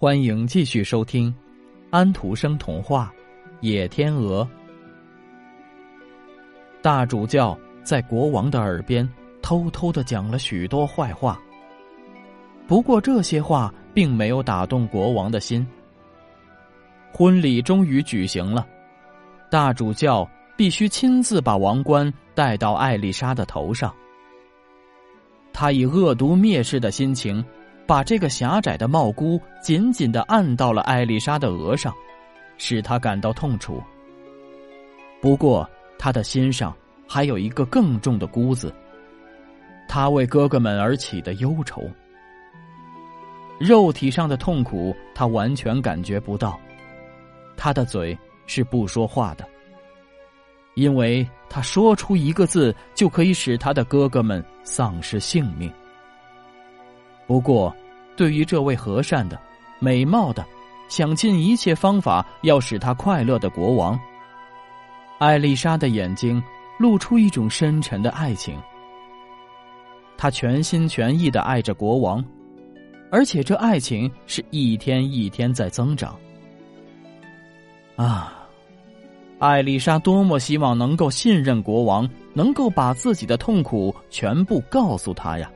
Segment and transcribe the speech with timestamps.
[0.00, 1.28] 欢迎继续收听
[1.90, 3.12] 《安徒生童话·
[3.62, 4.44] 野天鹅》。
[6.80, 9.04] 大主教在国王的耳边
[9.42, 11.36] 偷偷的讲了许多坏话，
[12.68, 15.66] 不过这些话并没有打动国王的心。
[17.10, 18.64] 婚礼终于举行了，
[19.50, 20.24] 大主教
[20.56, 23.92] 必须亲自把王冠戴到艾丽莎的头上。
[25.52, 27.44] 他以恶毒蔑视的心情。
[27.88, 31.90] 把这个狭窄的帽箍紧紧的按到了艾丽莎的额上，
[32.58, 33.82] 使她感到痛楚。
[35.22, 35.66] 不过，
[35.98, 36.76] 他的心上
[37.08, 38.70] 还有一个更重的箍子，
[39.88, 41.82] 他为哥哥们而起的忧愁。
[43.58, 46.60] 肉体上的痛苦，他完全感觉不到，
[47.56, 49.48] 他的嘴是不说话的，
[50.74, 55.72] 因为他说出一个字就可以使他的哥哥们丧失性命。
[57.26, 57.74] 不过，
[58.18, 59.40] 对于这位和善的、
[59.78, 60.44] 美貌的、
[60.88, 63.96] 想尽一切方法要使他快乐的国王，
[65.20, 66.42] 艾丽莎的眼睛
[66.80, 68.60] 露出一种深沉的爱情。
[70.16, 72.24] 她全心全意的爱着国王，
[73.08, 76.18] 而且这爱情是一天一天在增长。
[77.94, 78.48] 啊，
[79.38, 85.48] 艾丽莎多么希望能够信任国王，能够把自己的痛苦全部告诉他呀！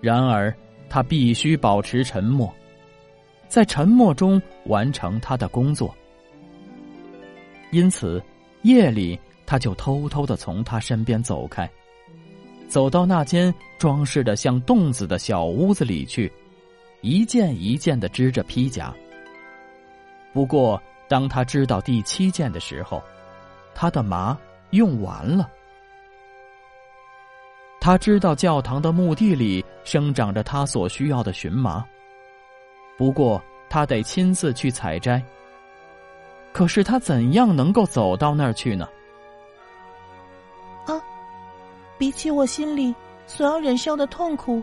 [0.00, 0.52] 然而，
[0.88, 2.52] 他必须保持沉默，
[3.48, 5.94] 在沉默中完成他的工作。
[7.70, 8.22] 因此，
[8.62, 11.70] 夜里他就偷偷的从他身边走开，
[12.66, 16.32] 走到那间装饰的像洞子的小屋子里去，
[17.02, 18.94] 一件一件的织着披甲。
[20.32, 23.02] 不过，当他织到第七件的时候，
[23.74, 24.38] 他的麻
[24.70, 25.50] 用完了。
[27.80, 31.82] 他知道教堂的墓地里生长着他所需要的荨麻，
[32.98, 35.22] 不过他得亲自去采摘。
[36.52, 38.86] 可是他怎样能够走到那儿去呢？
[40.84, 41.00] 啊，
[41.96, 42.94] 比起我心里
[43.26, 44.62] 所要忍受的痛苦，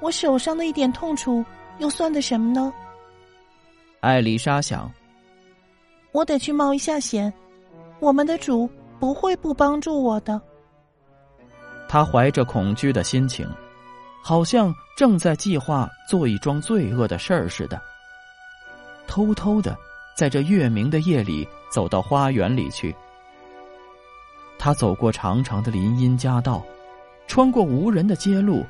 [0.00, 1.44] 我手上的一点痛楚
[1.78, 2.72] 又算得什么呢？
[4.00, 4.90] 艾丽莎想，
[6.10, 7.32] 我得去冒一下险，
[8.00, 8.68] 我们的主
[8.98, 10.40] 不会不帮助我的。
[11.88, 13.48] 他怀着恐惧的心情，
[14.22, 17.80] 好像正在计划做一桩罪恶的事儿似的。
[19.06, 19.76] 偷偷的，
[20.16, 22.94] 在这月明的夜里走到花园里去。
[24.58, 26.62] 他走过长长的林荫夹道，
[27.26, 28.64] 穿过无人的街路，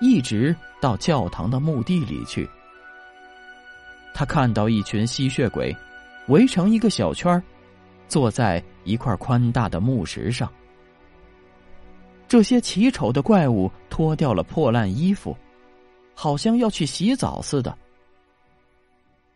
[0.00, 2.48] 一直到教堂的墓地里去。
[4.14, 5.76] 他看到一群吸血鬼，
[6.28, 7.42] 围成一个小圈
[8.08, 10.50] 坐在一块宽大的木石上。
[12.28, 15.36] 这些奇丑的怪物脱掉了破烂衣服，
[16.14, 17.76] 好像要去洗澡似的。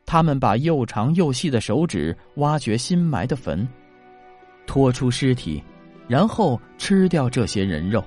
[0.06, 3.66] 他们把又长又细的手指挖掘新埋的坟，
[4.66, 5.62] 拖出尸体，
[6.08, 8.04] 然后吃掉这些人肉。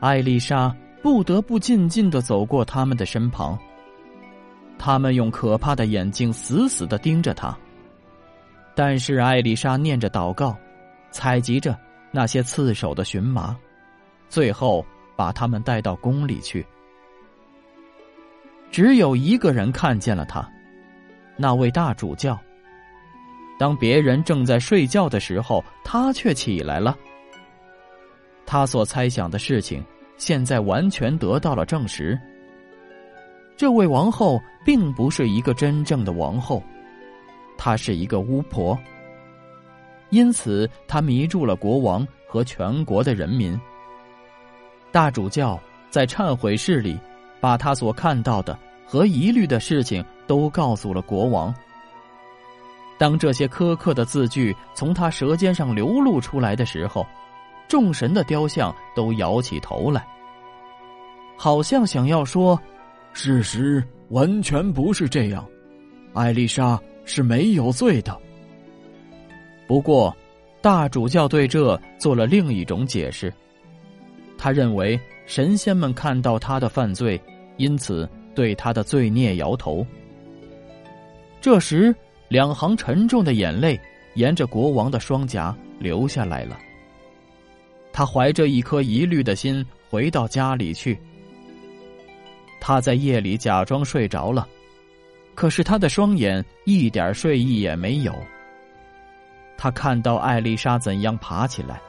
[0.00, 3.56] 艾丽莎不得不静静的走过他们的身旁。
[4.76, 7.56] 他们用可怕的眼睛死死的盯着他，
[8.74, 10.56] 但是艾丽莎念着祷告，
[11.12, 11.78] 采集着。
[12.16, 13.54] 那些刺手的荨麻，
[14.26, 14.82] 最后
[15.14, 16.64] 把他们带到宫里去。
[18.70, 20.50] 只有一个人看见了他，
[21.36, 22.38] 那位大主教。
[23.58, 26.96] 当别人正在睡觉的时候，他却起来了。
[28.46, 29.84] 他所猜想的事情，
[30.16, 32.18] 现在完全得到了证实。
[33.58, 36.62] 这位王后并不是一个真正的王后，
[37.58, 38.78] 她是一个巫婆。
[40.10, 43.58] 因此，他迷住了国王和全国的人民。
[44.92, 45.58] 大主教
[45.90, 46.98] 在忏悔室里，
[47.40, 51.54] 把他所看到的和疑虑的事情都告诉了国王。
[52.98, 57.06] 当这些苛刻的字句从他舌尖上流露出来的时候，
[57.68, 60.06] 众神的雕像都摇起头来，
[61.36, 62.58] 好像想要说
[63.12, 65.44] ：“事实完全不是这样，
[66.14, 68.18] 艾丽莎是没有罪的。”
[69.66, 70.16] 不过，
[70.60, 73.32] 大主教对这做了另一种解释。
[74.38, 77.20] 他认为神仙们看到他的犯罪，
[77.56, 79.84] 因此对他的罪孽摇头。
[81.40, 81.94] 这时，
[82.28, 83.80] 两行沉重的眼泪
[84.14, 86.58] 沿着国王的双颊流下来了。
[87.92, 90.98] 他怀着一颗疑虑的心回到家里去。
[92.60, 94.46] 他在夜里假装睡着了，
[95.34, 98.14] 可是他的双眼一点睡意也没有。
[99.66, 101.80] 他看到艾丽莎怎样爬起来，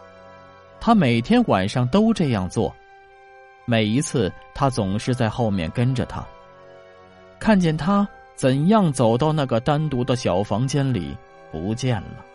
[0.79, 2.75] 他每天晚上都这样做，
[3.65, 6.25] 每一次他总是在后面跟着她。
[7.37, 11.15] 看见他怎样走到那个单独的小房间里
[11.51, 12.25] 不见了。